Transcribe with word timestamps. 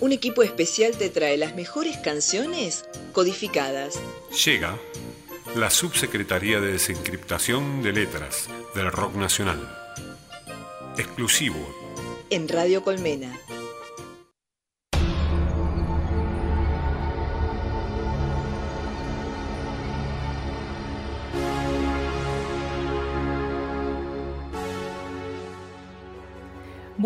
un 0.00 0.12
equipo 0.12 0.42
especial 0.42 0.96
te 0.96 1.08
trae 1.08 1.36
las 1.36 1.54
mejores 1.54 1.96
canciones 1.98 2.84
codificadas. 3.12 3.98
Llega 4.44 4.78
la 5.56 5.70
Subsecretaría 5.70 6.60
de 6.60 6.72
Desencriptación 6.72 7.82
de 7.82 7.92
Letras 7.92 8.48
del 8.74 8.92
Rock 8.92 9.14
Nacional. 9.16 9.60
Exclusivo. 10.96 11.56
En 12.30 12.48
Radio 12.48 12.82
Colmena. 12.82 13.38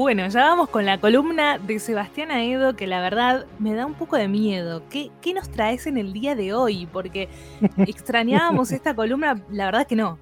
Bueno, 0.03 0.27
ya 0.27 0.41
vamos 0.41 0.69
con 0.69 0.85
la 0.85 0.99
columna 0.99 1.59
de 1.59 1.79
Sebastián 1.79 2.33
Aedo, 2.33 2.75
que 2.75 2.89
la 2.89 3.01
verdad 3.01 3.47
me 3.61 3.73
da 3.73 3.87
un 3.87 3.95
poco 3.95 4.17
de 4.17 4.27
miedo. 4.27 4.83
¿Qué, 4.91 5.13
qué 5.21 5.33
nos 5.33 5.49
traes 5.49 5.87
en 5.87 5.97
el 5.97 6.13
día 6.13 6.35
de 6.35 6.53
hoy? 6.53 6.89
Porque 6.93 7.29
extrañábamos 7.87 8.73
esta 8.73 8.97
columna, 8.97 9.41
la 9.49 9.67
verdad 9.67 9.87
que 9.87 9.95
no. 9.95 10.19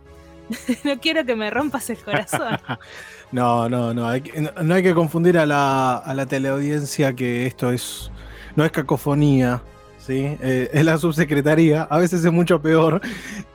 no 0.84 1.00
quiero 1.00 1.24
que 1.24 1.34
me 1.34 1.48
rompas 1.48 1.88
el 1.88 1.96
corazón. 1.96 2.58
no, 3.32 3.70
no, 3.70 3.94
no. 3.94 4.06
Hay 4.06 4.22
no, 4.62 4.74
hay 4.74 4.82
que 4.82 4.92
confundir 4.92 5.38
a 5.38 5.46
la, 5.46 5.96
a 5.96 6.12
la 6.12 6.26
teleaudiencia 6.26 7.14
que 7.14 7.46
esto 7.46 7.72
es 7.72 8.12
no 8.56 8.66
es 8.66 8.72
cacofonía. 8.72 9.62
¿sí? 9.98 10.36
Eh, 10.42 10.68
es 10.74 10.84
la 10.84 10.98
subsecretaría, 10.98 11.84
a 11.84 11.98
veces 11.98 12.22
es 12.22 12.30
mucho 12.30 12.60
peor, 12.60 13.00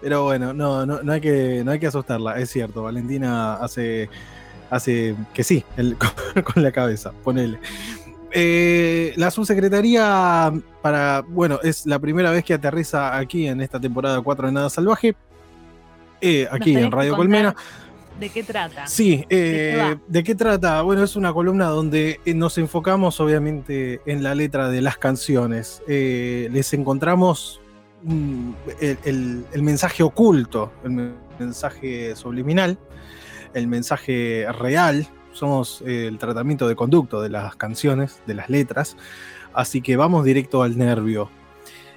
pero 0.01 0.23
bueno, 0.23 0.53
no, 0.53 0.87
no, 0.87 1.03
no, 1.03 1.11
hay 1.11 1.21
que, 1.21 1.61
no 1.63 1.69
hay 1.69 1.79
que 1.79 1.87
asustarla, 1.87 2.39
es 2.39 2.49
cierto, 2.49 2.83
Valentina 2.83 3.55
hace 3.55 4.09
hace 4.69 5.15
que 5.33 5.43
sí, 5.43 5.63
con, 6.43 6.63
la 6.63 6.71
cabeza, 6.71 7.11
ponele. 7.23 7.59
Eh, 8.31 9.13
la 9.15 9.31
subsecretaría 9.31 10.51
para, 10.81 11.21
bueno, 11.27 11.59
es 11.63 11.85
la 11.85 11.99
primera 11.99 12.31
vez 12.31 12.43
que 12.43 12.53
aterriza 12.53 13.17
aquí 13.17 13.47
en 13.47 13.61
esta 13.61 13.79
temporada 13.79 14.21
4 14.21 14.47
de 14.47 14.53
Nada 14.53 14.69
Salvaje, 14.69 15.15
eh, 16.19 16.47
aquí 16.51 16.75
en 16.75 16.91
Radio 16.91 17.15
Colmena. 17.15 17.55
¿De 18.19 18.29
qué 18.29 18.43
trata? 18.43 18.87
Sí, 18.87 19.25
eh, 19.29 19.97
¿De, 20.07 20.23
qué 20.23 20.35
trata? 20.35 20.81
Bueno, 20.81 21.03
es 21.03 21.17
una 21.17 21.33
columna 21.33 21.65
donde 21.65 22.19
nos 22.25 22.57
enfocamos 22.57 23.19
obviamente 23.19 24.01
en 24.05 24.23
la 24.23 24.33
letra 24.35 24.69
de 24.69 24.81
las 24.81 24.97
canciones. 24.97 25.81
les 25.87 26.73
encontramos 26.73 27.61
mm, 28.03 28.51
el 28.79 29.61
mensaje 29.61 30.03
oculto, 30.03 30.71
el 30.83 31.13
mensaje 31.39 32.15
subliminal 32.15 32.77
el 33.55 33.67
mensaje 33.67 34.45
real, 34.59 35.07
somos 35.31 35.81
eh, 35.85 36.07
el 36.07 36.19
tratamiento 36.19 36.67
de 36.67 36.75
conducto 36.75 37.21
de 37.21 37.29
las 37.29 37.55
canciones, 37.55 38.21
de 38.27 38.35
las 38.35 38.49
letras, 38.49 38.95
así 39.53 39.81
que 39.81 39.97
vamos 39.97 40.23
directo 40.23 40.61
al 40.61 40.77
nervio. 40.77 41.29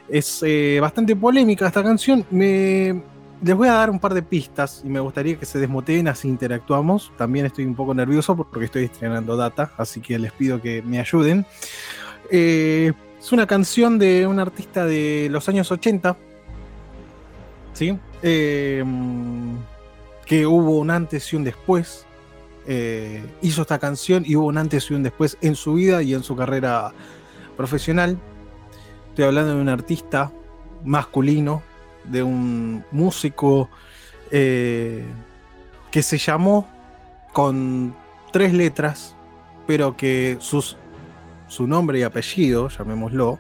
Es 0.09 0.43
eh, 0.47 0.79
bastante 0.81 1.15
polémica 1.15 1.67
esta 1.67 1.83
canción, 1.83 2.25
me, 2.31 3.03
les 3.43 3.55
voy 3.55 3.69
a 3.69 3.73
dar 3.73 3.91
un 3.91 4.01
par 4.01 4.15
de 4.15 4.23
pistas 4.23 4.83
y 4.85 4.89
me 4.89 5.01
gustaría 5.01 5.37
que 5.37 5.47
se 5.47 5.59
desmoteen 5.59 6.09
así 6.09 6.29
interactuamos. 6.29 7.13
También 7.17 7.47
estoy 7.47 7.65
un 7.67 7.75
poco 7.75 7.95
nervioso 7.95 8.37
porque 8.37 8.65
estoy 8.65 8.85
estrenando 8.85 9.37
data, 9.37 9.73
así 9.77 10.01
que 10.01 10.19
les 10.19 10.33
pido 10.33 10.61
que 10.61 10.83
me 10.83 10.99
ayuden. 10.99 11.45
Eh, 12.31 12.93
es 13.19 13.33
una 13.33 13.47
canción 13.47 13.99
de 13.99 14.27
un 14.27 14.39
artista 14.39 14.85
de 14.87 15.29
los 15.31 15.49
años 15.49 15.71
80. 15.71 16.17
¿Sí? 17.75 17.97
Que 20.29 20.47
hubo 20.47 20.79
un 20.79 20.91
antes 20.91 21.33
y 21.33 21.37
un 21.37 21.43
después. 21.43 22.05
Eh, 22.67 23.25
hizo 23.41 23.63
esta 23.63 23.79
canción 23.79 24.25
y 24.27 24.37
hubo 24.37 24.47
un 24.47 24.59
antes 24.59 24.91
y 24.91 24.95
un 24.95 25.03
después 25.03 25.39
en 25.41 25.57
su 25.57 25.75
vida 25.75 26.03
y 26.03 26.13
en 26.13 26.23
su 26.23 26.37
carrera 26.37 26.93
profesional. 27.57 28.19
Estoy 29.09 29.25
hablando 29.25 29.55
de 29.55 29.61
un 29.63 29.71
artista 29.71 30.31
masculino, 30.85 31.63
de 32.05 32.23
un 32.23 32.85
músico 32.93 33.71
eh, 34.31 35.03
que 35.91 36.03
se 36.03 36.19
llamó 36.19 36.69
con 37.33 37.97
tres 38.31 38.53
letras, 38.53 39.17
pero 39.67 39.97
que 39.97 40.37
sus, 40.41 40.77
su 41.47 41.67
nombre 41.67 42.01
y 42.01 42.03
apellido, 42.03 42.69
llamémoslo, 42.69 43.39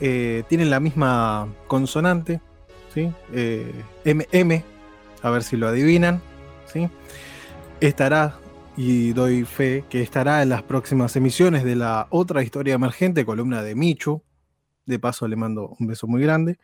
eh, 0.00 0.44
tienen 0.48 0.68
la 0.68 0.80
misma 0.80 1.48
consonante, 1.66 2.42
¿sí? 2.92 3.10
M 4.04 4.73
a 5.24 5.30
ver 5.30 5.42
si 5.42 5.56
lo 5.56 5.66
adivinan. 5.66 6.20
¿sí? 6.72 6.88
Estará, 7.80 8.38
y 8.76 9.12
doy 9.14 9.44
fe, 9.44 9.84
que 9.88 10.02
estará 10.02 10.42
en 10.42 10.50
las 10.50 10.62
próximas 10.62 11.16
emisiones 11.16 11.64
de 11.64 11.76
la 11.76 12.06
otra 12.10 12.42
historia 12.42 12.74
emergente, 12.74 13.24
columna 13.24 13.62
de 13.62 13.74
Michu. 13.74 14.22
De 14.84 14.98
paso 14.98 15.26
le 15.26 15.36
mando 15.36 15.74
un 15.80 15.86
beso 15.86 16.06
muy 16.06 16.22
grande. 16.22 16.58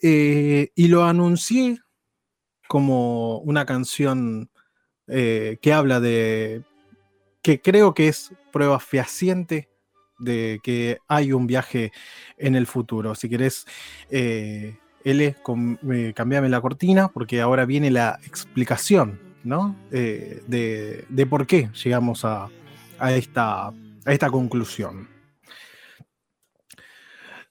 Eh, 0.00 0.70
y 0.76 0.88
lo 0.88 1.04
anuncié 1.04 1.80
como 2.68 3.38
una 3.38 3.66
canción 3.66 4.48
eh, 5.08 5.58
que 5.60 5.72
habla 5.72 5.98
de, 5.98 6.62
que 7.42 7.60
creo 7.60 7.94
que 7.94 8.06
es 8.06 8.32
prueba 8.52 8.78
fehaciente 8.78 9.68
de 10.20 10.60
que 10.62 10.98
hay 11.08 11.32
un 11.32 11.48
viaje 11.48 11.90
en 12.36 12.54
el 12.54 12.68
futuro. 12.68 13.16
Si 13.16 13.28
querés 13.28 13.66
eh, 14.08 14.78
L, 15.04 15.36
eh, 15.92 16.12
cambiame 16.14 16.48
la 16.48 16.60
cortina, 16.60 17.08
porque 17.08 17.40
ahora 17.40 17.64
viene 17.64 17.90
la 17.90 18.18
explicación, 18.26 19.20
¿no? 19.44 19.76
Eh, 19.90 20.42
de, 20.46 21.26
por 21.26 21.46
qué 21.46 21.70
llegamos 21.82 22.24
a, 22.24 22.48
esta, 23.10 23.72
conclusión. 24.30 25.08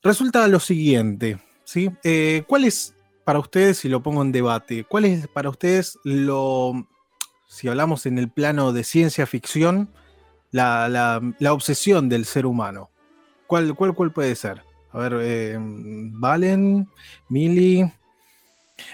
Resulta 0.02 0.48
lo 0.48 0.60
siguiente, 0.60 1.40
¿sí? 1.64 1.90
Eh, 2.04 2.44
¿Cuál 2.48 2.66
es 2.66 2.96
para 3.26 3.40
ustedes, 3.40 3.80
si 3.80 3.90
lo 3.90 4.02
pongo 4.02 4.22
en 4.22 4.32
debate, 4.32 4.86
cuál 4.86 5.06
es 5.06 5.28
para 5.28 5.50
ustedes 5.50 6.00
lo, 6.04 6.88
si 7.48 7.68
hablamos 7.68 8.06
en 8.06 8.18
el 8.18 8.30
plano 8.30 8.72
de 8.74 8.84
ciencia 8.84 9.26
ficción, 9.26 9.90
la, 10.52 11.20
obsesión 11.50 12.10
del 12.10 12.26
ser 12.26 12.46
humano? 12.46 12.92
¿Cuál, 13.48 13.76
cuál, 13.76 13.96
cuál 13.96 14.14
puede 14.14 14.36
ser? 14.36 14.69
A 14.92 14.98
ver, 14.98 15.18
eh, 15.22 15.58
Valen, 15.60 16.88
Mili. 17.30 17.92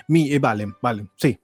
Mi, 0.08 0.32
eh, 0.32 0.40
Valen, 0.40 0.74
Valen, 0.82 1.10
sí. 1.16 1.40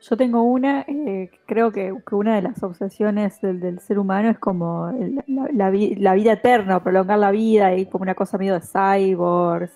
Yo 0.00 0.16
tengo 0.16 0.42
una, 0.42 0.82
eh, 0.82 1.30
creo 1.46 1.72
que, 1.72 1.94
una 2.10 2.36
de 2.36 2.42
las 2.42 2.62
obsesiones 2.62 3.40
del, 3.40 3.78
ser 3.80 3.98
humano 3.98 4.28
es 4.28 4.38
como 4.38 4.92
la, 5.26 5.70
vida 5.70 6.32
eterna, 6.32 6.82
prolongar 6.82 7.18
la 7.18 7.30
vida 7.30 7.74
y 7.74 7.86
como 7.86 8.02
una 8.02 8.14
cosa 8.14 8.36
medio 8.36 8.54
de 8.54 8.60
cyborgs 8.60 9.72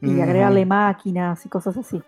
y 0.00 0.20
agregarle 0.20 0.66
máquinas 0.66 1.46
y 1.46 1.48
cosas 1.48 1.76
así 1.76 2.02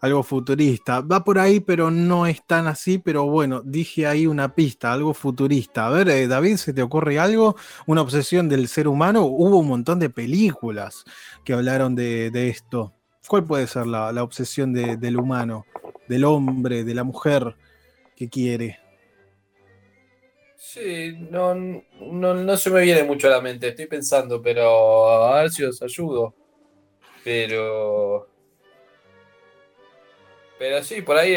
algo 0.00 0.22
futurista. 0.22 1.00
Va 1.00 1.24
por 1.24 1.38
ahí, 1.38 1.60
pero 1.60 1.90
no 1.90 2.26
es 2.26 2.44
tan 2.46 2.66
así, 2.66 2.98
pero 2.98 3.24
bueno, 3.26 3.62
dije 3.64 4.06
ahí 4.06 4.26
una 4.26 4.54
pista, 4.54 4.92
algo 4.92 5.14
futurista. 5.14 5.86
A 5.86 5.90
ver, 5.90 6.08
eh, 6.08 6.26
David, 6.26 6.56
¿se 6.56 6.72
te 6.72 6.82
ocurre 6.82 7.18
algo? 7.18 7.56
¿Una 7.86 8.02
obsesión 8.02 8.48
del 8.48 8.68
ser 8.68 8.88
humano? 8.88 9.22
Hubo 9.24 9.58
un 9.58 9.68
montón 9.68 9.98
de 9.98 10.10
películas 10.10 11.04
que 11.44 11.52
hablaron 11.52 11.94
de, 11.94 12.30
esto. 12.48 12.94
¿Cuál 13.26 13.44
puede 13.44 13.66
ser 13.66 13.86
la, 13.86 14.22
obsesión 14.22 14.72
del 14.72 15.16
humano, 15.16 15.64
del 16.08 16.24
hombre, 16.24 16.84
de 16.84 16.94
la 16.94 17.04
mujer 17.04 17.56
que 18.14 18.28
quiere? 18.28 18.78
Sí, 20.56 21.16
no, 21.30 21.54
no, 21.54 22.34
no 22.34 22.56
se 22.56 22.70
me 22.70 22.82
viene 22.82 23.04
mucho 23.04 23.28
a 23.28 23.30
la 23.30 23.40
mente, 23.40 23.68
estoy 23.68 23.86
pensando, 23.86 24.42
pero 24.42 25.08
a 25.08 25.40
ver 25.40 25.50
si 25.50 25.64
os 25.64 25.80
ayudo. 25.80 26.34
Pero 27.24 28.28
pero 30.58 30.82
sí, 30.82 31.02
por 31.02 31.16
ahí 31.16 31.34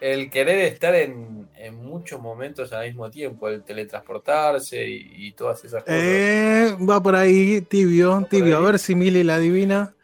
el, 0.00 0.30
querer 0.30 0.60
estar 0.60 0.94
en, 0.94 1.42
muchos 1.76 2.20
momentos 2.20 2.72
al 2.72 2.86
mismo 2.86 3.08
tiempo, 3.10 3.48
el 3.48 3.62
teletransportarse 3.62 4.84
y, 4.88 5.32
todas 5.32 5.64
esas 5.64 5.84
cosas. 5.84 5.96
Eh, 5.96 6.76
va 6.88 7.00
por 7.00 7.14
ahí, 7.14 7.60
tibio, 7.60 8.26
tibio. 8.28 8.56
A 8.56 8.60
ver 8.60 8.78
si 8.78 8.94
Mili 8.94 9.22
la 9.22 9.36
adivina. 9.36 9.94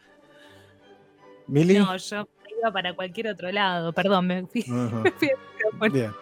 ¿Mili? 1.47 1.79
No, 1.79 1.97
yo 1.97 2.27
iba 2.57 2.71
para 2.71 2.95
cualquier 2.95 3.27
otro 3.27 3.51
lado, 3.51 3.91
perdón, 3.91 4.27
me 4.27 4.45
fui. 4.45 4.63
Bien. 5.91 6.13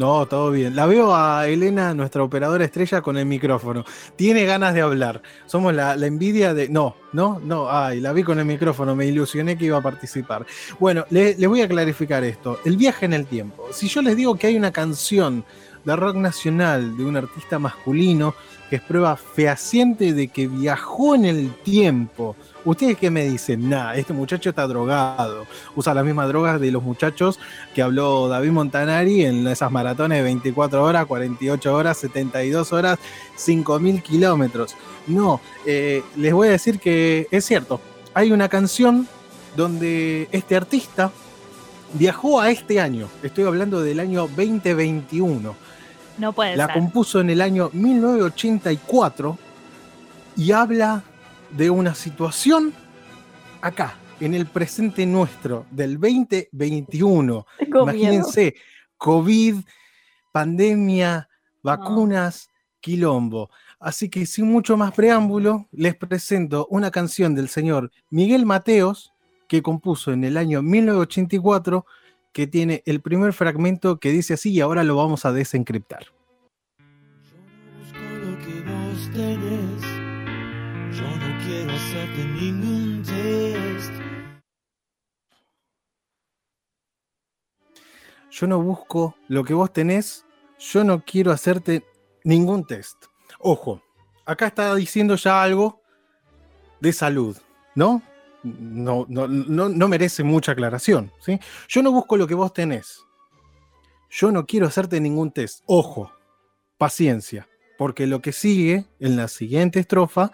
No, 0.00 0.24
todo 0.24 0.50
bien. 0.50 0.74
La 0.74 0.86
veo 0.86 1.14
a 1.14 1.46
Elena, 1.46 1.92
nuestra 1.92 2.22
operadora 2.22 2.64
estrella, 2.64 3.02
con 3.02 3.18
el 3.18 3.26
micrófono. 3.26 3.84
Tiene 4.16 4.46
ganas 4.46 4.72
de 4.72 4.80
hablar. 4.80 5.20
Somos 5.44 5.74
la, 5.74 5.92
envidia 5.92 6.54
de. 6.54 6.70
No, 6.70 6.96
no, 7.12 7.38
no. 7.44 7.70
Ay, 7.70 8.00
la 8.00 8.14
vi 8.14 8.22
con 8.22 8.38
el 8.38 8.46
micrófono. 8.46 8.96
Me 8.96 9.04
ilusioné 9.04 9.58
que 9.58 9.66
iba 9.66 9.76
a 9.76 9.82
participar. 9.82 10.46
Bueno, 10.78 11.04
les 11.10 11.46
voy 11.46 11.60
a 11.60 11.68
clarificar 11.68 12.24
esto. 12.24 12.60
El 12.64 12.78
viaje 12.78 13.04
en 13.04 13.12
el 13.12 13.26
tiempo. 13.26 13.66
Si 13.72 13.88
yo 13.88 14.00
les 14.00 14.16
digo 14.16 14.36
que 14.36 14.46
hay 14.46 14.56
una 14.56 14.72
canción 14.72 15.44
de 15.84 15.96
rock 15.96 16.16
nacional 16.16 16.96
de 16.96 17.04
un 17.04 17.16
artista 17.16 17.58
masculino 17.58 18.34
que 18.70 18.76
es 18.76 18.82
prueba 18.82 19.16
fehaciente 19.16 20.12
de 20.12 20.28
que 20.28 20.46
viajó 20.46 21.16
en 21.16 21.24
el 21.24 21.52
tiempo. 21.64 22.36
¿Ustedes 22.64 22.96
qué 22.96 23.10
me 23.10 23.24
dicen? 23.24 23.68
Nah, 23.68 23.94
este 23.94 24.12
muchacho 24.12 24.50
está 24.50 24.64
drogado. 24.68 25.44
Usa 25.74 25.92
las 25.92 26.04
mismas 26.04 26.28
drogas 26.28 26.60
de 26.60 26.70
los 26.70 26.80
muchachos 26.80 27.40
que 27.74 27.82
habló 27.82 28.28
David 28.28 28.52
Montanari 28.52 29.24
en 29.24 29.46
esas 29.48 29.72
maratones 29.72 30.18
de 30.18 30.22
24 30.22 30.84
horas, 30.84 31.06
48 31.06 31.74
horas, 31.74 31.98
72 31.98 32.72
horas, 32.72 32.98
5000 33.34 34.02
kilómetros. 34.02 34.76
No, 35.08 35.40
eh, 35.66 36.04
les 36.16 36.32
voy 36.32 36.48
a 36.48 36.52
decir 36.52 36.78
que 36.78 37.26
es 37.32 37.44
cierto. 37.44 37.80
Hay 38.14 38.30
una 38.30 38.48
canción 38.48 39.08
donde 39.56 40.28
este 40.30 40.54
artista 40.54 41.10
viajó 41.94 42.40
a 42.40 42.50
este 42.50 42.80
año. 42.80 43.08
Estoy 43.22 43.44
hablando 43.44 43.80
del 43.82 43.98
año 43.98 44.28
2021. 44.28 45.69
No 46.20 46.34
puede 46.34 46.54
La 46.56 46.66
ser. 46.66 46.74
compuso 46.74 47.20
en 47.20 47.30
el 47.30 47.40
año 47.40 47.70
1984 47.72 49.38
y 50.36 50.52
habla 50.52 51.02
de 51.50 51.70
una 51.70 51.94
situación 51.94 52.74
acá, 53.62 53.96
en 54.20 54.34
el 54.34 54.46
presente 54.46 55.06
nuestro, 55.06 55.64
del 55.70 55.98
2021. 55.98 57.46
Tengo 57.58 57.86
miedo. 57.86 57.98
Imagínense, 57.98 58.54
COVID, 58.98 59.56
pandemia, 60.30 61.26
vacunas, 61.62 62.50
quilombo. 62.80 63.50
Así 63.78 64.10
que 64.10 64.26
sin 64.26 64.46
mucho 64.46 64.76
más 64.76 64.92
preámbulo, 64.92 65.68
les 65.72 65.96
presento 65.96 66.66
una 66.70 66.90
canción 66.90 67.34
del 67.34 67.48
señor 67.48 67.90
Miguel 68.10 68.44
Mateos, 68.44 69.14
que 69.48 69.62
compuso 69.62 70.12
en 70.12 70.24
el 70.24 70.36
año 70.36 70.60
1984, 70.60 71.86
que 72.32 72.46
tiene 72.46 72.82
el 72.86 73.00
primer 73.00 73.32
fragmento 73.32 73.98
que 73.98 74.10
dice 74.10 74.34
así 74.34 74.52
y 74.52 74.60
ahora 74.60 74.84
lo 74.84 74.96
vamos 74.96 75.24
a 75.24 75.32
desencriptar. 75.32 76.06
Busco 77.78 77.98
lo 77.98 78.38
que 78.38 78.60
vos 78.62 79.10
tenés. 79.12 80.00
Yo 80.96 81.16
no 81.16 81.38
quiero 81.44 81.72
hacerte 81.72 82.24
ningún 82.24 83.02
test. 83.02 83.92
Yo 88.30 88.46
no 88.46 88.62
busco 88.62 89.16
lo 89.28 89.44
que 89.44 89.54
vos 89.54 89.72
tenés, 89.72 90.24
yo 90.58 90.84
no 90.84 91.04
quiero 91.04 91.32
hacerte 91.32 91.84
ningún 92.22 92.64
test. 92.64 93.06
Ojo, 93.40 93.82
acá 94.24 94.46
está 94.46 94.74
diciendo 94.76 95.16
ya 95.16 95.42
algo 95.42 95.82
de 96.80 96.92
salud, 96.92 97.36
¿no? 97.74 98.02
No, 98.42 99.06
no, 99.08 99.28
no, 99.28 99.68
no 99.68 99.88
merece 99.88 100.22
mucha 100.22 100.52
aclaración, 100.52 101.12
¿sí? 101.20 101.38
Yo 101.68 101.82
no 101.82 101.92
busco 101.92 102.16
lo 102.16 102.26
que 102.26 102.34
vos 102.34 102.52
tenés. 102.52 103.04
Yo 104.10 104.32
no 104.32 104.46
quiero 104.46 104.66
hacerte 104.66 105.00
ningún 105.00 105.30
test. 105.30 105.62
Ojo, 105.66 106.10
paciencia, 106.78 107.48
porque 107.78 108.06
lo 108.06 108.20
que 108.20 108.32
sigue 108.32 108.86
en 108.98 109.16
la 109.16 109.28
siguiente 109.28 109.80
estrofa 109.80 110.32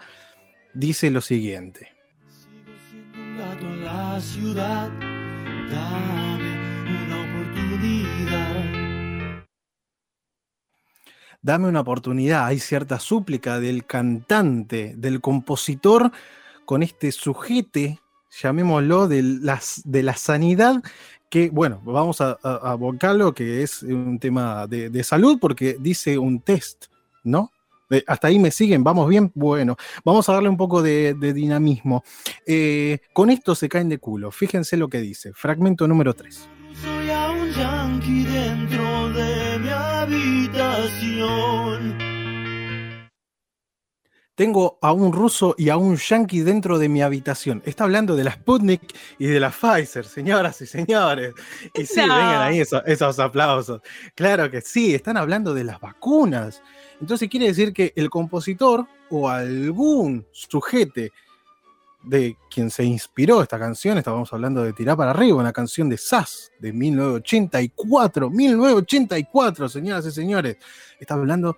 dice 0.73 1.11
lo 1.11 1.21
siguiente. 1.21 1.91
Sigo 2.29 3.75
la 3.83 4.19
ciudad. 4.21 4.89
Dame 5.69 7.05
una 7.05 7.21
oportunidad. 7.21 8.17
dame 11.41 11.67
una 11.69 11.79
oportunidad. 11.79 12.45
Hay 12.45 12.59
cierta 12.59 12.99
súplica 12.99 13.59
del 13.59 13.85
cantante, 13.85 14.93
del 14.97 15.21
compositor, 15.21 16.11
con 16.67 16.83
este 16.83 17.11
sujete, 17.13 17.99
llamémoslo, 18.41 19.07
de, 19.07 19.39
de 19.85 20.03
la 20.03 20.17
sanidad, 20.17 20.83
que, 21.29 21.49
bueno, 21.49 21.81
vamos 21.85 22.19
a, 22.19 22.37
a, 22.43 22.49
a 22.55 22.71
abocarlo, 22.71 23.33
que 23.33 23.63
es 23.63 23.83
un 23.83 24.19
tema 24.19 24.67
de, 24.67 24.89
de 24.89 25.03
salud, 25.05 25.39
porque 25.39 25.77
dice 25.79 26.17
un 26.17 26.41
test, 26.41 26.87
¿no? 27.23 27.51
Eh, 27.89 28.03
hasta 28.05 28.27
ahí 28.27 28.37
me 28.37 28.51
siguen, 28.51 28.83
vamos 28.83 29.07
bien. 29.07 29.31
Bueno, 29.33 29.77
vamos 30.03 30.27
a 30.27 30.33
darle 30.33 30.49
un 30.49 30.57
poco 30.57 30.81
de, 30.81 31.13
de 31.13 31.31
dinamismo. 31.31 32.03
Eh, 32.45 32.99
con 33.13 33.29
esto 33.29 33.55
se 33.55 33.69
caen 33.69 33.87
de 33.87 33.99
culo. 33.99 34.29
Fíjense 34.29 34.75
lo 34.75 34.89
que 34.89 34.99
dice. 34.99 35.31
Fragmento 35.33 35.87
número 35.87 36.13
3. 36.13 36.49
Soy 36.83 37.09
a 37.09 37.29
un 37.29 37.49
yankee 37.51 38.25
dentro 38.25 39.09
de 39.13 39.59
mi 39.59 39.69
habitación. 39.69 41.37
Tengo 44.37 44.77
a 44.83 44.91
un 44.91 45.11
ruso 45.13 45.55
y 45.57 45.69
a 45.69 45.77
un 45.77 45.97
yanqui 45.97 46.41
dentro 46.41 46.77
de 46.77 46.87
mi 46.87 47.01
habitación. 47.01 47.63
Está 47.65 47.85
hablando 47.85 48.15
de 48.15 48.23
la 48.23 48.33
Sputnik 48.33 48.95
y 49.17 49.25
de 49.25 49.39
la 49.39 49.49
Pfizer, 49.49 50.05
señoras 50.05 50.61
y 50.61 50.67
señores. 50.67 51.33
Y 51.73 51.87
sí, 51.87 52.01
No. 52.05 52.15
vengan 52.15 52.43
ahí 52.43 52.59
esos, 52.59 52.83
esos 52.85 53.17
aplausos. 53.17 53.81
Claro 54.13 54.51
que 54.51 54.61
sí, 54.61 54.93
están 54.93 55.17
hablando 55.17 55.55
de 55.55 55.63
las 55.63 55.81
vacunas. 55.81 56.61
Entonces 57.01 57.27
quiere 57.29 57.47
decir 57.47 57.73
que 57.73 57.93
el 57.95 58.11
compositor 58.11 58.85
o 59.09 59.27
algún 59.27 60.23
sujete 60.31 61.11
de 62.03 62.37
quien 62.51 62.69
se 62.69 62.83
inspiró 62.83 63.41
esta 63.41 63.57
canción, 63.57 63.97
estábamos 63.97 64.31
hablando 64.33 64.61
de 64.63 64.71
Tirar 64.71 64.95
para 64.97 65.09
arriba, 65.11 65.37
una 65.39 65.51
canción 65.51 65.89
de 65.89 65.97
SAS 65.97 66.51
de 66.59 66.71
1984, 66.73 68.29
1984, 68.29 69.67
señoras 69.67 70.05
y 70.05 70.11
señores, 70.11 70.57
está 70.99 71.15
hablando 71.15 71.57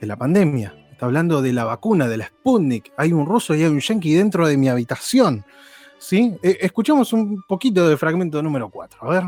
de 0.00 0.06
la 0.08 0.16
pandemia, 0.16 0.74
está 0.98 1.06
hablando 1.06 1.42
de 1.42 1.52
la 1.52 1.62
vacuna, 1.62 2.08
de 2.08 2.16
la 2.16 2.26
Sputnik, 2.26 2.92
hay 2.96 3.12
un 3.12 3.24
ruso 3.24 3.54
y 3.54 3.62
hay 3.62 3.70
un 3.70 3.78
yankee 3.78 4.14
dentro 4.14 4.48
de 4.48 4.56
mi 4.56 4.68
habitación, 4.68 5.44
¿sí? 5.96 6.36
Eh, 6.42 6.58
escuchemos 6.60 7.12
un 7.12 7.40
poquito 7.46 7.88
del 7.88 7.96
fragmento 7.96 8.42
número 8.42 8.68
4, 8.68 8.98
a 9.02 9.08
ver. 9.08 9.22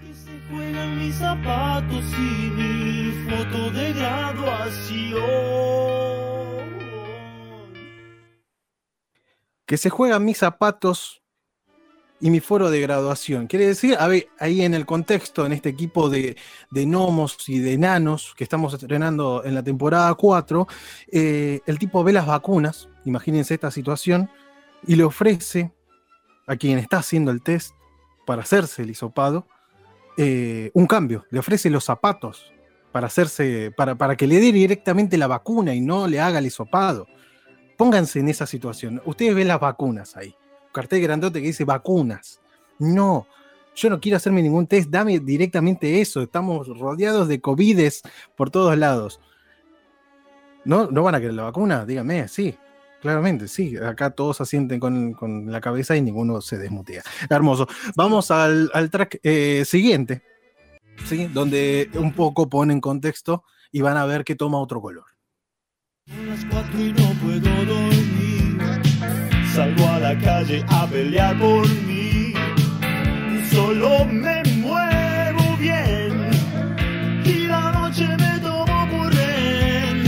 Que 0.00 0.14
se 0.14 0.30
juegan 0.48 0.98
mis 1.00 1.16
zapatos 1.16 2.04
y 2.16 2.50
mi 2.50 3.10
foto 3.28 3.70
de 3.72 3.92
graduación. 3.92 5.20
que 9.66 9.76
se 9.76 9.90
juegan 9.90 10.24
mis 10.24 10.38
zapatos 10.38 11.19
y 12.20 12.30
mi 12.30 12.40
foro 12.40 12.70
de 12.70 12.80
graduación. 12.80 13.46
Quiere 13.46 13.66
decir, 13.66 13.96
a 13.98 14.06
ver, 14.06 14.28
ahí 14.38 14.62
en 14.62 14.74
el 14.74 14.86
contexto, 14.86 15.46
en 15.46 15.52
este 15.52 15.68
equipo 15.68 16.10
de, 16.10 16.36
de 16.70 16.84
gnomos 16.84 17.48
y 17.48 17.58
de 17.58 17.74
enanos 17.74 18.34
que 18.36 18.44
estamos 18.44 18.74
estrenando 18.74 19.42
en 19.44 19.54
la 19.54 19.62
temporada 19.62 20.14
4, 20.14 20.66
eh, 21.12 21.60
el 21.66 21.78
tipo 21.78 22.04
ve 22.04 22.12
las 22.12 22.26
vacunas, 22.26 22.88
imagínense 23.04 23.54
esta 23.54 23.70
situación, 23.70 24.30
y 24.86 24.96
le 24.96 25.04
ofrece 25.04 25.72
a 26.46 26.56
quien 26.56 26.78
está 26.78 26.98
haciendo 26.98 27.30
el 27.30 27.42
test 27.42 27.74
para 28.26 28.42
hacerse 28.42 28.82
el 28.82 28.90
hisopado 28.90 29.46
eh, 30.16 30.70
un 30.74 30.86
cambio, 30.86 31.24
le 31.30 31.38
ofrece 31.38 31.70
los 31.70 31.84
zapatos 31.84 32.52
para 32.92 33.06
hacerse, 33.06 33.72
para, 33.76 33.94
para 33.94 34.16
que 34.16 34.26
le 34.26 34.40
dé 34.40 34.52
directamente 34.52 35.16
la 35.16 35.26
vacuna 35.26 35.74
y 35.74 35.80
no 35.80 36.06
le 36.06 36.20
haga 36.20 36.40
el 36.40 36.46
hisopado 36.46 37.06
pónganse 37.80 38.20
en 38.20 38.28
esa 38.28 38.44
situación. 38.44 39.00
Ustedes 39.06 39.34
ven 39.34 39.48
las 39.48 39.58
vacunas 39.58 40.14
ahí. 40.14 40.36
Cartel 40.72 41.02
grandote 41.02 41.40
que 41.40 41.48
dice 41.48 41.64
vacunas. 41.64 42.40
No, 42.78 43.26
yo 43.74 43.90
no 43.90 44.00
quiero 44.00 44.16
hacerme 44.16 44.42
ningún 44.42 44.66
test, 44.66 44.90
dame 44.90 45.18
directamente 45.20 46.00
eso. 46.00 46.22
Estamos 46.22 46.66
rodeados 46.68 47.28
de 47.28 47.40
COVIDes 47.40 48.02
por 48.36 48.50
todos 48.50 48.76
lados. 48.76 49.20
¿No, 50.64 50.90
¿No 50.90 51.02
van 51.02 51.14
a 51.14 51.20
querer 51.20 51.34
la 51.34 51.44
vacuna? 51.44 51.84
Dígame, 51.84 52.28
sí. 52.28 52.56
Claramente, 53.00 53.48
sí. 53.48 53.76
Acá 53.78 54.10
todos 54.10 54.40
asienten 54.40 54.78
con, 54.78 55.14
con 55.14 55.50
la 55.50 55.60
cabeza 55.60 55.96
y 55.96 56.02
ninguno 56.02 56.40
se 56.40 56.58
desmutea. 56.58 57.02
Hermoso. 57.28 57.66
Vamos 57.96 58.30
al, 58.30 58.70
track 58.90 59.20
eh, 59.22 59.64
siguiente, 59.64 60.22
¿sí? 61.06 61.26
donde 61.26 61.90
un 61.94 62.12
poco 62.12 62.48
pone 62.48 62.74
en 62.74 62.80
contexto 62.80 63.44
y 63.72 63.80
van 63.80 63.96
a 63.96 64.04
ver 64.04 64.24
que 64.24 64.36
toma 64.36 64.58
otro 64.58 64.82
color. 64.82 65.06
Las 66.26 66.44
cuatro 66.44 66.80
y 66.80 66.92
no 66.92 67.12
puedo 67.22 67.64
dormir. 67.64 67.89
Salgo 69.54 69.86
a 69.88 69.98
la 69.98 70.18
calle 70.18 70.64
a 70.68 70.86
pelear 70.86 71.36
por 71.38 71.68
mí. 71.68 72.32
Solo 73.50 74.04
me 74.04 74.42
muevo 74.58 75.56
bien. 75.58 76.30
Y 77.24 77.46
la 77.48 77.72
noche 77.72 78.06
me 78.16 78.38
tomo 78.38 78.88
por 78.90 79.12
rehén. 79.12 80.04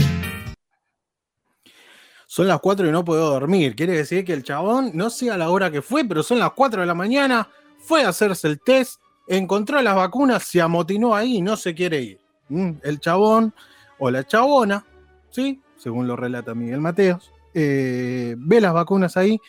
Son 2.25 2.47
las 2.47 2.61
4 2.61 2.87
y 2.87 2.91
no 2.91 3.03
puedo 3.03 3.29
dormir. 3.31 3.75
Quiere 3.75 3.93
decir 3.97 4.23
que 4.23 4.31
el 4.33 4.43
chabón, 4.43 4.91
no 4.93 5.09
sé 5.09 5.29
a 5.29 5.37
la 5.37 5.49
hora 5.49 5.69
que 5.69 5.81
fue, 5.81 6.05
pero 6.05 6.23
son 6.23 6.39
las 6.39 6.51
4 6.53 6.79
de 6.81 6.87
la 6.87 6.95
mañana, 6.95 7.49
fue 7.79 8.03
a 8.03 8.09
hacerse 8.09 8.47
el 8.47 8.61
test, 8.61 9.01
encontró 9.27 9.81
las 9.81 9.95
vacunas, 9.95 10.43
se 10.43 10.61
amotinó 10.61 11.13
ahí 11.13 11.37
y 11.37 11.41
no 11.41 11.57
se 11.57 11.75
quiere 11.75 12.01
ir. 12.01 12.19
Mm, 12.47 12.71
El 12.81 12.99
chabón 13.01 13.53
o 13.99 14.09
la 14.09 14.23
chabona, 14.25 14.85
¿sí? 15.29 15.61
Según 15.75 16.07
lo 16.07 16.15
relata 16.15 16.55
Miguel 16.55 16.79
Mateos, 16.79 17.32
eh, 17.53 18.35
ve 18.37 18.61
las 18.61 18.73
vacunas 18.73 19.17
ahí 19.17 19.39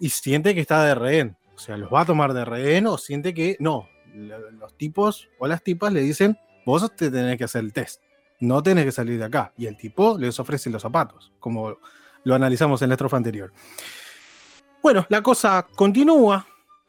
y 0.00 0.08
siente 0.10 0.54
que 0.54 0.60
está 0.60 0.84
de 0.84 0.94
rehén. 0.94 1.36
O 1.54 1.58
sea, 1.58 1.76
los 1.76 1.92
va 1.92 2.00
a 2.02 2.06
tomar 2.06 2.32
de 2.34 2.44
rehén 2.44 2.86
o 2.86 2.98
siente 2.98 3.32
que 3.34 3.56
no. 3.60 3.88
Lo- 4.14 4.50
Los 4.50 4.76
tipos 4.76 5.28
o 5.38 5.46
las 5.46 5.62
tipas 5.62 5.92
le 5.92 6.00
dicen, 6.00 6.36
vos 6.66 6.94
te 6.96 7.10
tenés 7.10 7.36
que 7.38 7.44
hacer 7.44 7.62
el 7.64 7.72
test 7.72 8.00
no 8.40 8.62
tenés 8.62 8.84
que 8.84 8.92
salir 8.92 9.18
de 9.18 9.24
acá. 9.24 9.52
Y 9.56 9.64
el 9.66 9.76
tipo 9.76 10.18
les 10.18 10.38
ofrece 10.38 10.68
los 10.68 10.82
zapatos, 10.82 11.32
como 11.40 11.78
lo 12.24 12.34
analizamos 12.34 12.82
en 12.82 12.88
la 12.90 12.94
estrofa 12.96 13.16
anterior. 13.16 13.52
Bueno, 14.82 15.06
la 15.08 15.22
cosa 15.22 15.66
continúa, 15.74 16.46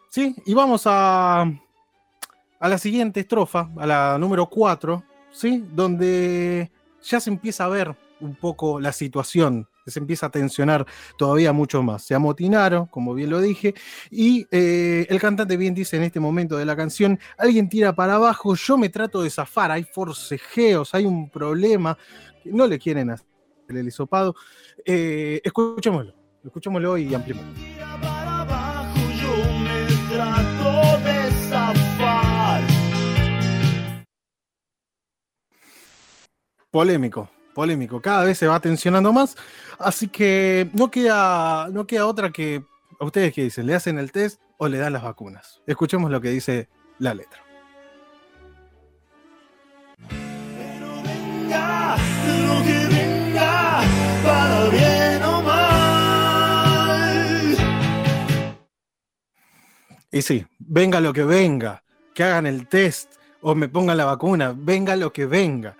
¿sí? 0.10 0.36
Y 0.46 0.54
vamos 0.54 0.84
a, 0.86 1.42
a 1.44 2.68
la 2.70 2.78
siguiente 2.78 3.22
estrofa, 3.22 3.70
a 3.78 3.86
la 3.86 4.18
número 4.18 4.48
4, 4.48 5.04
¿sí? 5.32 5.64
Donde 5.72 6.72
ya 7.04 7.20
se 7.22 7.30
empieza 7.30 7.66
a 7.66 7.70
ver 7.70 7.96
un 8.20 8.36
poco 8.36 8.82
la 8.82 8.92
situación, 8.92 9.70
se 9.92 10.00
empieza 10.00 10.28
a 10.28 10.32
tensionar 10.32 10.86
todavía 11.18 11.54
mucho 11.54 11.84
más. 11.84 12.04
Se 12.04 12.16
amotinaron, 12.16 12.88
como 12.88 13.14
bien 13.14 13.30
lo 13.30 13.42
dije, 13.42 13.74
y 14.10 14.48
eh, 14.52 15.06
el 15.10 15.20
cantante 15.20 15.58
bien 15.58 15.74
dice 15.74 15.98
en 15.98 16.04
este 16.04 16.20
momento 16.20 16.58
de 16.58 16.66
la 16.66 16.76
canción, 16.76 17.20
alguien 17.38 17.70
tira 17.70 17.96
para 17.96 18.16
abajo, 18.16 18.56
yo 18.56 18.78
me 18.78 18.90
trato 18.90 19.22
de 19.22 19.30
zafar, 19.30 19.72
hay 19.72 19.84
forcejeos, 19.84 20.94
hay 20.94 21.06
un 21.06 21.30
problema, 21.30 21.98
que 22.44 22.52
no 22.52 22.68
le 22.68 22.80
quieren 22.80 23.12
hacer 23.12 23.26
el 23.70 23.88
hisopado. 23.88 24.36
Eh, 24.84 25.42
escuchémoslo, 25.44 26.14
escuchémoslo 26.44 26.98
y 26.98 27.14
ampliemos. 27.14 27.46
Tira 27.56 27.98
para 28.02 28.42
abajo, 28.42 29.00
yo 29.22 29.36
me 29.60 30.16
trato 30.16 31.04
de 31.04 31.32
zafar. 31.50 32.64
Polémico, 36.72 37.30
polémico. 37.56 38.00
Cada 38.00 38.24
vez 38.24 38.38
se 38.38 38.46
va 38.46 38.60
tensionando 38.60 39.12
más. 39.12 39.36
Así 39.80 40.08
que 40.08 40.70
no 40.74 40.92
queda, 40.92 41.70
no 41.72 41.88
queda 41.88 42.06
otra 42.06 42.30
que. 42.30 42.64
¿A 43.00 43.06
ustedes 43.06 43.34
qué 43.34 43.42
dicen? 43.44 43.66
¿Le 43.66 43.74
hacen 43.74 43.98
el 43.98 44.12
test 44.12 44.40
o 44.58 44.68
le 44.68 44.78
dan 44.78 44.94
las 44.94 45.02
vacunas? 45.02 45.64
Escuchemos 45.66 46.12
lo 46.12 46.22
que 46.22 46.30
dice 46.30 46.70
la 47.00 47.16
letra. 47.16 47.44
Pero 50.08 51.02
venga 51.04 51.98
lo 52.46 52.64
que 52.64 52.86
venga, 52.88 53.82
para 54.24 54.70
bien 54.70 55.24
o 55.24 55.42
mal. 55.42 56.36
Y 60.12 60.22
sí, 60.22 60.46
venga 60.60 61.02
lo 61.02 61.12
que 61.12 61.24
venga, 61.24 61.84
que 62.14 62.24
hagan 62.24 62.46
el 62.46 62.68
test 62.68 63.16
o 63.42 63.56
me 63.56 63.68
pongan 63.68 63.98
la 63.98 64.06
vacuna, 64.06 64.54
venga 64.56 64.96
lo 64.96 65.12
que 65.12 65.26
venga. 65.26 65.76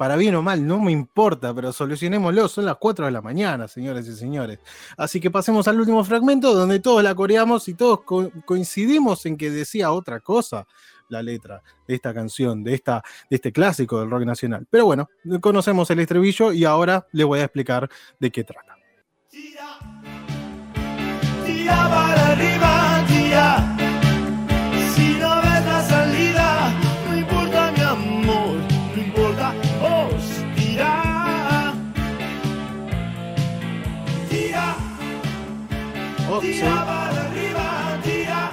Para 0.00 0.16
bien 0.16 0.34
o 0.34 0.40
mal, 0.40 0.66
no 0.66 0.80
me 0.80 0.92
importa, 0.92 1.52
pero 1.54 1.74
solucionémoslo. 1.74 2.48
Son 2.48 2.64
las 2.64 2.76
4 2.76 3.04
de 3.04 3.10
la 3.10 3.20
mañana, 3.20 3.68
señores 3.68 4.08
y 4.08 4.16
señores. 4.16 4.58
Así 4.96 5.20
que 5.20 5.30
pasemos 5.30 5.68
al 5.68 5.78
último 5.78 6.02
fragmento 6.04 6.54
donde 6.54 6.80
todos 6.80 7.04
la 7.04 7.14
coreamos 7.14 7.68
y 7.68 7.74
todos 7.74 8.00
co- 8.04 8.30
coincidimos 8.46 9.26
en 9.26 9.36
que 9.36 9.50
decía 9.50 9.92
otra 9.92 10.20
cosa 10.20 10.66
la 11.10 11.22
letra 11.22 11.62
de 11.86 11.96
esta 11.96 12.14
canción, 12.14 12.64
de, 12.64 12.72
esta, 12.76 13.02
de 13.28 13.36
este 13.36 13.52
clásico 13.52 14.00
del 14.00 14.08
rock 14.08 14.22
nacional. 14.24 14.66
Pero 14.70 14.86
bueno, 14.86 15.10
conocemos 15.42 15.90
el 15.90 16.00
estribillo 16.00 16.50
y 16.50 16.64
ahora 16.64 17.06
les 17.12 17.26
voy 17.26 17.40
a 17.40 17.44
explicar 17.44 17.86
de 18.18 18.30
qué 18.30 18.42
trata. 18.42 18.76
Sí, 36.40 36.52
tira 36.52 36.84
para 36.86 37.26
arriba, 37.26 38.00
tira. 38.02 38.50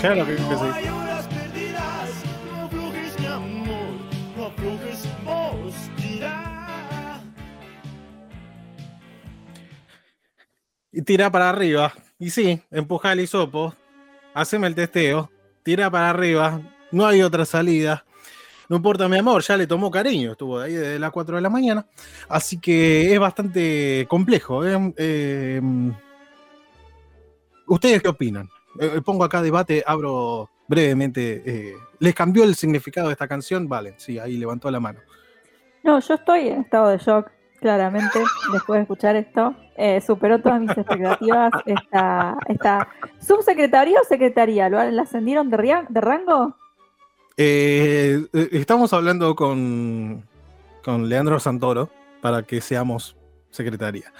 claro 0.00 0.26
que, 0.26 0.34
que 0.36 0.40
No 0.42 0.58
sí. 0.58 0.64
hay 0.72 0.88
horas 0.88 1.26
perdidas, 1.26 2.10
no 2.50 2.64
aflojes 2.64 3.20
mi 3.20 3.26
amor, 3.26 3.88
no 4.36 4.46
aflojes 4.46 5.08
vos, 5.24 5.74
tira. 5.96 7.20
Y 10.92 11.02
tira 11.02 11.30
para 11.30 11.50
arriba. 11.50 11.92
Y 12.18 12.30
sí, 12.30 12.60
empuja 12.70 13.12
el 13.12 13.20
hisopo. 13.20 13.74
Haceme 14.34 14.66
el 14.66 14.74
testeo. 14.74 15.30
Tira 15.62 15.90
para 15.90 16.08
arriba. 16.10 16.60
No 16.92 17.06
hay 17.06 17.20
otra 17.22 17.44
salida. 17.44 18.04
No 18.68 18.76
importa 18.76 19.08
mi 19.08 19.18
amor, 19.18 19.42
ya 19.42 19.56
le 19.56 19.66
tomó 19.66 19.90
cariño. 19.90 20.32
Estuvo 20.32 20.58
ahí 20.58 20.72
desde 20.72 20.98
las 20.98 21.10
4 21.10 21.36
de 21.36 21.42
la 21.42 21.50
mañana. 21.50 21.86
Así 22.28 22.58
que 22.58 23.12
es 23.12 23.18
bastante 23.20 24.06
complejo. 24.08 24.64
¿eh? 24.66 24.94
Eh, 24.96 25.60
¿Ustedes 27.66 28.02
qué 28.02 28.08
opinan? 28.08 28.48
Eh, 28.80 29.00
pongo 29.04 29.24
acá 29.24 29.42
debate, 29.42 29.82
abro 29.86 30.48
brevemente. 30.68 31.42
eh, 31.46 31.74
¿Les 31.98 32.14
cambió 32.14 32.44
el 32.44 32.54
significado 32.54 33.08
de 33.08 33.12
esta 33.12 33.26
canción? 33.28 33.68
Vale, 33.68 33.94
sí, 33.96 34.18
ahí 34.18 34.36
levantó 34.36 34.70
la 34.70 34.80
mano. 34.80 35.00
No, 35.82 35.98
yo 36.00 36.14
estoy 36.14 36.48
en 36.48 36.60
estado 36.62 36.88
de 36.88 36.98
shock, 36.98 37.30
claramente, 37.60 38.22
después 38.52 38.78
de 38.78 38.82
escuchar 38.82 39.16
esto. 39.16 39.54
Eh, 39.76 40.00
superó 40.00 40.40
todas 40.40 40.60
mis 40.60 40.70
expectativas. 40.76 41.52
Esta, 41.64 42.36
esta 42.48 42.88
subsecretaría 43.20 44.00
o 44.00 44.04
secretaría, 44.04 44.68
¿lo 44.68 44.82
la 44.90 45.02
ascendieron 45.02 45.48
de, 45.48 45.56
ria- 45.56 45.86
de 45.88 46.00
rango? 46.00 46.56
Eh, 47.36 48.26
eh, 48.32 48.48
estamos 48.52 48.92
hablando 48.92 49.34
con, 49.34 50.24
con 50.82 51.08
Leandro 51.08 51.38
Santoro 51.40 51.90
para 52.20 52.42
que 52.42 52.60
seamos 52.60 53.15
secretaría. 53.56 54.12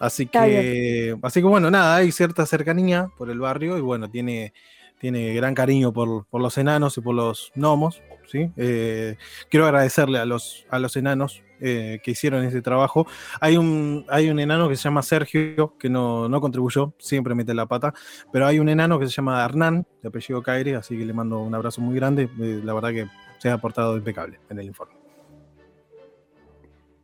Así 0.00 0.26
que, 0.26 1.16
así 1.22 1.40
que 1.40 1.46
bueno, 1.46 1.70
nada, 1.70 1.96
hay 1.96 2.12
cierta 2.12 2.46
cercanía 2.46 3.10
por 3.16 3.30
el 3.30 3.40
barrio 3.40 3.78
y 3.78 3.80
bueno, 3.80 4.08
tiene, 4.10 4.52
tiene 4.98 5.34
gran 5.34 5.54
cariño 5.54 5.92
por, 5.92 6.26
por 6.26 6.40
los 6.40 6.56
enanos 6.58 6.96
y 6.98 7.00
por 7.00 7.14
los 7.14 7.52
gnomos. 7.54 8.02
¿sí? 8.26 8.50
Eh, 8.56 9.16
quiero 9.48 9.66
agradecerle 9.66 10.18
a 10.18 10.24
los, 10.24 10.66
a 10.70 10.78
los 10.78 10.96
enanos 10.96 11.42
eh, 11.60 12.00
que 12.04 12.12
hicieron 12.12 12.44
este 12.44 12.62
trabajo. 12.62 13.06
Hay 13.40 13.56
un, 13.56 14.04
hay 14.08 14.30
un 14.30 14.38
enano 14.38 14.68
que 14.68 14.76
se 14.76 14.84
llama 14.84 15.02
Sergio, 15.02 15.76
que 15.78 15.88
no, 15.88 16.28
no 16.28 16.40
contribuyó, 16.40 16.94
siempre 16.98 17.34
mete 17.34 17.54
la 17.54 17.66
pata, 17.66 17.92
pero 18.32 18.46
hay 18.46 18.60
un 18.60 18.68
enano 18.68 18.98
que 18.98 19.06
se 19.06 19.12
llama 19.12 19.44
Hernán, 19.44 19.86
de 20.02 20.08
apellido 20.08 20.42
Caire, 20.42 20.76
así 20.76 20.96
que 20.96 21.04
le 21.04 21.12
mando 21.12 21.40
un 21.40 21.54
abrazo 21.54 21.80
muy 21.80 21.96
grande. 21.96 22.28
Eh, 22.40 22.60
la 22.62 22.74
verdad 22.74 22.90
que 22.90 23.06
se 23.38 23.50
ha 23.50 23.58
portado 23.58 23.96
impecable 23.96 24.38
en 24.50 24.58
el 24.60 24.66
informe. 24.66 24.97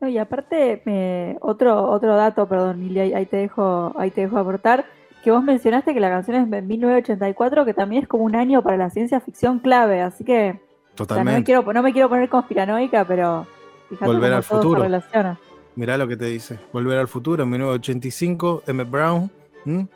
No, 0.04 0.11
y 0.11 0.18
aparte, 0.18 0.82
me- 0.84 1.38
otro, 1.40 1.88
otro 1.90 2.14
dato, 2.14 2.46
perdón, 2.46 2.78
Mili, 2.78 3.00
ahí, 3.00 3.14
ahí 3.14 3.25
te 3.25 3.38
dejo, 3.38 3.94
ahí 3.99 4.11
te 4.11 4.20
dejo 4.20 4.37
aportar, 4.37 4.84
que 5.23 5.30
vos 5.30 5.42
mencionaste 5.42 5.94
que 5.94 6.00
la 6.00 6.11
canción 6.11 6.37
es 6.37 6.50
de 6.50 6.61
1984, 6.61 7.64
que 7.64 7.73
también 7.73 8.02
es 8.02 8.08
como 8.08 8.25
un 8.25 8.37
año 8.37 8.61
para 8.62 8.76
la 8.76 8.90
ciencia 8.90 9.18
ficción 9.20 9.61
clave, 9.61 10.02
así 10.02 10.23
que 10.25 10.34
o 10.34 10.44
sea, 10.44 10.52
no, 10.52 10.54
me 10.58 10.94
Totalmente. 10.96 11.44
quiero, 11.44 11.73
no 11.73 11.82
me 11.82 11.92
quiero 11.94 12.11
poner 12.11 12.28
conspiranoica, 12.28 13.06
pero 13.06 13.46
fíjate 13.88 14.04
Volver 14.04 14.30
cómo 14.32 14.37
al 14.37 14.44
todo 14.44 14.58
se 14.58 14.62
futuro. 14.62 14.82
relaciona. 14.82 15.38
Mirá 15.75 15.96
lo 15.96 16.06
que 16.06 16.16
te 16.18 16.26
dice. 16.26 16.58
Volver 16.70 16.99
al 16.99 17.08
futuro 17.08 17.42
en 17.44 17.49
1985, 17.49 18.62
M. 18.66 18.84
Brown, 18.84 19.30
¿m? 19.64 19.87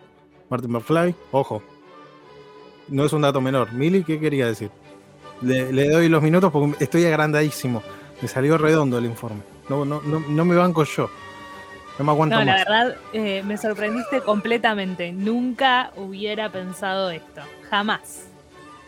Martin 0.48 0.72
McFly, 0.72 1.14
ojo. 1.32 1.62
No 2.88 3.04
es 3.04 3.12
un 3.12 3.20
dato 3.20 3.42
menor. 3.42 3.74
Mili, 3.74 4.02
¿qué 4.04 4.18
quería 4.18 4.46
decir? 4.46 4.70
Le, 5.42 5.70
le 5.70 5.90
doy 5.90 6.08
los 6.08 6.22
minutos 6.22 6.50
porque 6.50 6.82
estoy 6.82 7.04
agrandadísimo. 7.04 7.82
Me 8.22 8.26
salió 8.26 8.56
redondo 8.58 8.96
el 8.98 9.04
informe. 9.04 9.42
No, 9.68 9.84
no, 9.84 10.00
no, 10.02 10.20
no 10.20 10.44
me 10.44 10.54
banco 10.56 10.84
yo. 10.84 11.10
No 11.98 12.04
me 12.04 12.12
aguanto 12.12 12.36
No, 12.36 12.44
la 12.44 12.52
más. 12.52 12.64
verdad, 12.64 12.96
eh, 13.12 13.42
me 13.44 13.58
sorprendiste 13.58 14.20
completamente. 14.20 15.12
Nunca 15.12 15.90
hubiera 15.96 16.50
pensado 16.50 17.10
esto. 17.10 17.40
Jamás. 17.68 18.26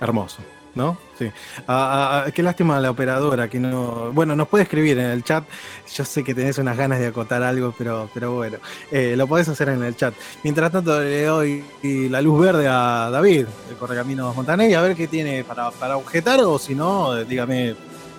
Hermoso, 0.00 0.38
¿no? 0.76 0.96
Sí. 1.18 1.30
Ah, 1.66 2.22
ah, 2.22 2.24
ah, 2.26 2.30
qué 2.30 2.42
lástima 2.42 2.78
la 2.80 2.90
operadora 2.90 3.48
que 3.48 3.58
no. 3.58 4.12
Bueno, 4.12 4.34
nos 4.36 4.46
puede 4.48 4.62
escribir 4.62 4.96
en 4.98 5.06
el 5.10 5.24
chat. 5.24 5.44
Yo 5.92 6.04
sé 6.04 6.22
que 6.22 6.34
tenés 6.34 6.56
unas 6.58 6.76
ganas 6.76 7.00
de 7.00 7.08
acotar 7.08 7.42
algo, 7.42 7.74
pero, 7.76 8.08
pero 8.14 8.32
bueno, 8.36 8.58
eh, 8.92 9.14
lo 9.16 9.26
podés 9.26 9.48
hacer 9.48 9.70
en 9.70 9.82
el 9.82 9.96
chat. 9.96 10.14
Mientras 10.44 10.70
tanto, 10.70 11.00
le 11.00 11.24
doy 11.24 11.64
la 11.82 12.22
luz 12.22 12.40
verde 12.40 12.68
a 12.68 13.10
David, 13.10 13.46
el 13.70 13.76
Correcaminos 13.76 14.34
Montané, 14.36 14.70
y 14.70 14.74
a 14.74 14.80
ver 14.82 14.94
qué 14.96 15.08
tiene 15.08 15.42
para, 15.44 15.70
para 15.72 15.96
objetar, 15.96 16.40
o 16.40 16.58
si 16.60 16.74
no, 16.76 17.18
eh, 17.18 17.24
dígame, 17.24 17.74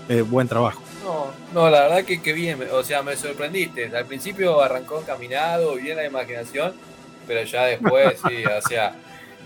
eh, 0.10 0.22
buen 0.22 0.48
trabajo. 0.50 0.81
No, 1.04 1.32
no, 1.54 1.70
la 1.70 1.82
verdad 1.84 2.06
que, 2.06 2.22
que 2.22 2.34
bien, 2.34 2.60
o 2.72 2.84
sea, 2.84 3.02
me 3.02 3.16
sorprendiste. 3.16 3.86
Al 3.96 4.06
principio 4.06 4.62
arrancó 4.62 5.02
encaminado, 5.02 5.76
bien 5.76 5.98
la 5.98 6.06
imaginación, 6.06 6.74
pero 7.28 7.44
ya 7.44 7.66
después, 7.66 8.20
sí, 8.28 8.46
o 8.46 8.62
sea, 8.62 8.96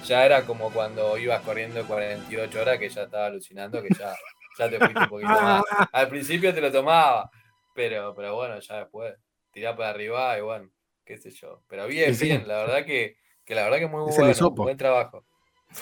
ya 0.05 0.25
era 0.25 0.45
como 0.45 0.71
cuando 0.71 1.17
ibas 1.17 1.41
corriendo 1.41 1.85
48 1.85 2.61
horas 2.61 2.77
que 2.77 2.89
ya 2.89 3.03
estaba 3.03 3.27
alucinando, 3.27 3.81
que 3.81 3.89
ya, 3.97 4.15
ya 4.57 4.69
te 4.69 4.77
fuiste 4.77 4.99
un 4.99 5.09
poquito 5.09 5.29
más. 5.29 5.63
Al 5.91 6.09
principio 6.09 6.53
te 6.53 6.61
lo 6.61 6.71
tomaba, 6.71 7.29
pero, 7.73 8.13
pero 8.15 8.35
bueno, 8.35 8.59
ya 8.59 8.79
después 8.79 9.13
tirá 9.51 9.75
para 9.75 9.89
arriba 9.89 10.37
y 10.37 10.41
bueno, 10.41 10.69
qué 11.05 11.17
sé 11.17 11.31
yo. 11.31 11.61
Pero 11.69 11.87
bien, 11.87 12.13
sí. 12.15 12.25
bien, 12.25 12.47
la 12.47 12.57
verdad 12.57 12.85
que, 12.85 13.17
que 13.45 13.55
la 13.55 13.63
verdad 13.63 13.79
que 13.79 13.87
muy 13.87 14.09
Es 14.09 14.17
bueno, 14.17 14.51
buen 14.51 14.77
trabajo. 14.77 15.23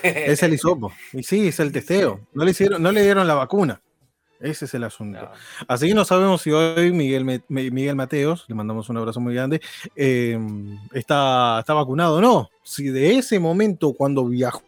Es 0.01 0.41
el 0.41 0.53
hisopo. 0.53 0.91
Y 1.11 1.23
sí, 1.23 1.47
es 1.47 1.59
el 1.59 1.71
testeo. 1.71 2.21
No 2.33 2.43
le, 2.45 2.51
hicieron, 2.51 2.81
no 2.81 2.91
le 2.91 3.03
dieron 3.03 3.27
la 3.27 3.35
vacuna. 3.35 3.81
Ese 4.39 4.65
es 4.65 4.73
el 4.73 4.83
asunto. 4.83 5.21
No. 5.21 5.31
Así 5.67 5.87
que 5.87 5.93
no 5.93 6.03
sabemos 6.03 6.41
si 6.41 6.51
hoy 6.51 6.91
Miguel, 6.91 7.23
Me- 7.23 7.43
Miguel 7.47 7.95
Mateos, 7.95 8.45
le 8.47 8.55
mandamos 8.55 8.89
un 8.89 8.97
abrazo 8.97 9.19
muy 9.21 9.33
grande, 9.33 9.61
eh, 9.95 10.37
está, 10.91 11.59
está 11.59 11.73
vacunado 11.73 12.17
o 12.17 12.21
no. 12.21 12.49
Si 12.63 12.89
de 12.89 13.17
ese 13.17 13.39
momento 13.39 13.93
cuando 13.93 14.25
viajó 14.25 14.61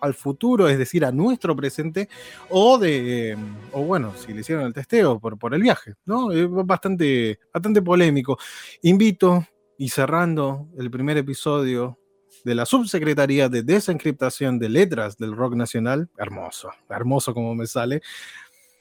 al 0.00 0.14
futuro, 0.14 0.68
es 0.68 0.76
decir, 0.78 1.04
a 1.04 1.12
nuestro 1.12 1.54
presente, 1.54 2.08
o 2.48 2.78
de, 2.78 3.32
eh, 3.32 3.36
o 3.72 3.82
bueno, 3.82 4.12
si 4.16 4.32
le 4.32 4.40
hicieron 4.40 4.64
el 4.64 4.72
testeo 4.72 5.20
por, 5.20 5.38
por 5.38 5.54
el 5.54 5.62
viaje, 5.62 5.94
¿no? 6.06 6.32
Es 6.32 6.48
bastante, 6.50 7.38
bastante 7.52 7.80
polémico. 7.82 8.38
Invito, 8.82 9.46
y 9.78 9.88
cerrando 9.88 10.68
el 10.78 10.90
primer 10.90 11.16
episodio 11.16 11.96
de 12.44 12.54
la 12.54 12.66
Subsecretaría 12.66 13.48
de 13.48 13.62
Desencriptación 13.62 14.58
de 14.58 14.68
Letras 14.68 15.16
del 15.16 15.36
Rock 15.36 15.54
Nacional, 15.54 16.08
hermoso, 16.18 16.70
hermoso 16.88 17.32
como 17.32 17.54
me 17.54 17.66
sale, 17.66 18.02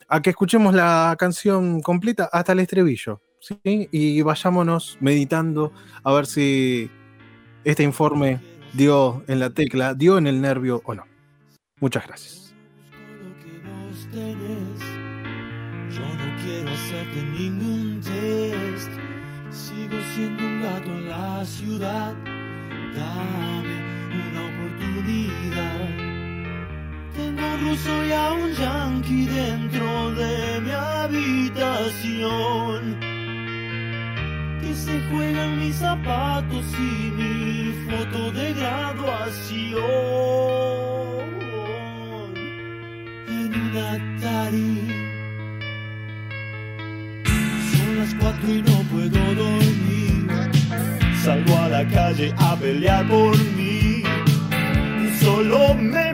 a 0.10 0.22
que 0.22 0.32
escuchemos 0.32 0.74
la 0.74 1.16
canción 1.18 1.82
completa 1.82 2.30
hasta 2.32 2.51
el 2.54 2.60
estribillo. 2.60 3.22
¿sí? 3.39 3.60
Y 3.63 4.22
vayámonos 4.22 4.98
meditando 5.00 5.72
a 6.04 6.12
ver 6.13 6.25
si 6.25 6.89
este 7.63 7.84
informe 7.84 8.39
dio 8.74 9.24
en 9.28 9.39
la 9.39 9.51
tecla, 9.51 9.94
dio 9.94 10.18
en 10.18 10.28
el 10.28 10.42
nervio 10.42 10.82
o 10.86 10.96
no. 10.96 11.06
Muchas 11.80 12.06
gracias. 12.08 12.54
Sigo 19.51 19.98
siendo 20.16 20.46
un 20.46 20.62
gato 20.62 20.89
en 20.92 21.10
la 21.10 21.46
ciudad. 21.46 22.13
Dame 22.96 23.75
una 24.30 24.46
oportunidad. 24.46 26.09
Tengo 27.19 27.45
un 27.53 27.59
ruso 27.67 27.93
y 28.05 28.11
a 28.13 28.31
un 28.31 28.51
yankee 28.53 29.25
dentro 29.25 30.11
de 30.11 30.61
mi 30.61 30.71
habitación. 30.71 31.99
Que 34.61 34.73
se 34.73 35.01
juegan 35.09 35.59
mis 35.59 35.75
zapatos 35.75 36.65
y 36.77 37.11
mi 37.17 37.73
foto 37.88 38.31
de 38.31 38.53
graduación 38.53 39.81
en 43.27 43.49
un 43.63 43.71
Atari. 43.93 44.77
Son 47.71 47.89
las 47.99 48.11
cuatro 48.15 48.49
y 48.49 48.61
no 48.61 48.77
puedo 48.93 49.21
dormir. 49.43 50.27
Salgo 51.21 51.57
a 51.57 51.67
la 51.67 51.85
calle 51.89 52.33
a 52.38 52.55
pelear 52.55 53.05
por 53.09 53.38
mí. 53.57 54.03
Solo 55.19 55.73
me 55.75 56.09